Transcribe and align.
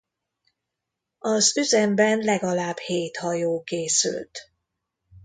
Az 1.19 1.57
üzemben 1.57 2.17
legalább 2.19 2.77
hét 2.77 3.17
hajó 3.17 3.63
készült. 3.63 4.51